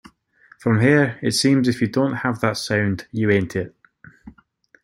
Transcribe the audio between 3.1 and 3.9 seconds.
you ain't it.